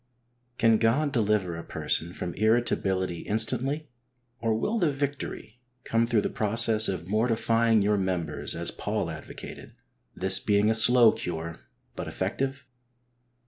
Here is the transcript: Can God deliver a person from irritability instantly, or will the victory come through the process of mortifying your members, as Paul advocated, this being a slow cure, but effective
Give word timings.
Can 0.57 0.79
God 0.79 1.11
deliver 1.11 1.55
a 1.55 1.63
person 1.63 2.11
from 2.11 2.33
irritability 2.33 3.19
instantly, 3.19 3.87
or 4.39 4.55
will 4.57 4.79
the 4.79 4.91
victory 4.91 5.59
come 5.83 6.07
through 6.07 6.21
the 6.21 6.29
process 6.31 6.87
of 6.87 7.05
mortifying 7.07 7.83
your 7.83 7.97
members, 7.97 8.55
as 8.55 8.71
Paul 8.71 9.11
advocated, 9.11 9.75
this 10.15 10.39
being 10.39 10.71
a 10.71 10.73
slow 10.73 11.11
cure, 11.11 11.59
but 11.95 12.07
effective 12.07 12.65